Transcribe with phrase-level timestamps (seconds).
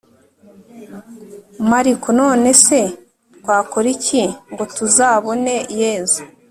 [1.69, 2.79] Mariko None se
[3.39, 6.21] twakora iki ngo tuzabone yezu